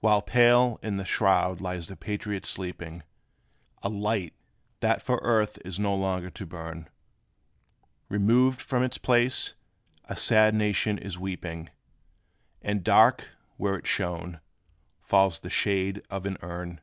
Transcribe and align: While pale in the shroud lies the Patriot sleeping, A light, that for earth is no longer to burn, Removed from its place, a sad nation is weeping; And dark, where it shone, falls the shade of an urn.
While 0.00 0.22
pale 0.22 0.78
in 0.82 0.96
the 0.96 1.04
shroud 1.04 1.60
lies 1.60 1.88
the 1.88 1.94
Patriot 1.94 2.46
sleeping, 2.46 3.02
A 3.82 3.90
light, 3.90 4.32
that 4.80 5.02
for 5.02 5.20
earth 5.22 5.58
is 5.62 5.78
no 5.78 5.94
longer 5.94 6.30
to 6.30 6.46
burn, 6.46 6.88
Removed 8.08 8.62
from 8.62 8.82
its 8.82 8.96
place, 8.96 9.52
a 10.06 10.16
sad 10.16 10.54
nation 10.54 10.96
is 10.96 11.18
weeping; 11.18 11.68
And 12.62 12.82
dark, 12.82 13.28
where 13.58 13.76
it 13.76 13.86
shone, 13.86 14.40
falls 15.02 15.40
the 15.40 15.50
shade 15.50 16.00
of 16.08 16.24
an 16.24 16.38
urn. 16.40 16.80